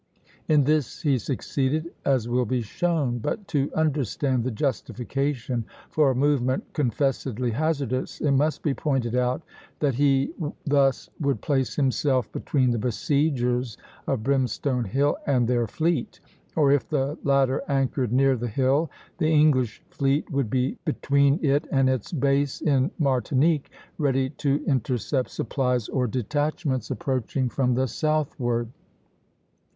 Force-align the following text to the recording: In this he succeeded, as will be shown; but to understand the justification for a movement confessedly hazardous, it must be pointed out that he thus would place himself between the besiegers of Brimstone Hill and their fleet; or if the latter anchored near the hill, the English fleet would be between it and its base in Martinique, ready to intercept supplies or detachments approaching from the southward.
In 0.47 0.63
this 0.63 1.03
he 1.03 1.19
succeeded, 1.19 1.91
as 2.05 2.27
will 2.27 2.47
be 2.47 2.63
shown; 2.63 3.19
but 3.19 3.47
to 3.49 3.69
understand 3.75 4.43
the 4.43 4.49
justification 4.49 5.63
for 5.91 6.09
a 6.09 6.15
movement 6.15 6.63
confessedly 6.73 7.51
hazardous, 7.51 8.19
it 8.19 8.31
must 8.31 8.63
be 8.63 8.73
pointed 8.73 9.13
out 9.15 9.43
that 9.77 9.93
he 9.93 10.31
thus 10.65 11.07
would 11.19 11.39
place 11.41 11.75
himself 11.75 12.31
between 12.31 12.71
the 12.71 12.79
besiegers 12.79 13.77
of 14.07 14.23
Brimstone 14.23 14.85
Hill 14.85 15.17
and 15.27 15.47
their 15.47 15.67
fleet; 15.67 16.19
or 16.55 16.71
if 16.71 16.89
the 16.89 17.15
latter 17.23 17.61
anchored 17.67 18.11
near 18.11 18.35
the 18.35 18.47
hill, 18.47 18.89
the 19.19 19.29
English 19.29 19.83
fleet 19.91 20.31
would 20.31 20.49
be 20.49 20.79
between 20.83 21.37
it 21.45 21.67
and 21.71 21.87
its 21.87 22.11
base 22.11 22.59
in 22.59 22.89
Martinique, 22.97 23.69
ready 23.99 24.31
to 24.31 24.63
intercept 24.65 25.29
supplies 25.29 25.87
or 25.89 26.07
detachments 26.07 26.89
approaching 26.89 27.49
from 27.49 27.75
the 27.75 27.87
southward. 27.87 28.67